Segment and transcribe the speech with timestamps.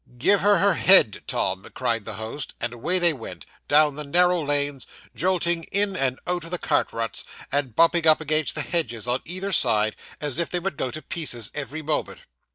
[0.17, 4.41] 'Give her her head, Tom,' cried the host; and away they went, down the narrow
[4.43, 9.07] lanes; jolting in and out of the cart ruts, and bumping up against the hedges
[9.07, 12.21] on either side, as if they would go to pieces every moment.